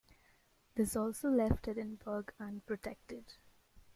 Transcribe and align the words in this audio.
This 0.73 0.95
also 0.95 1.29
left 1.29 1.67
Edinburgh 1.67 2.25
unprotected. 2.39 3.35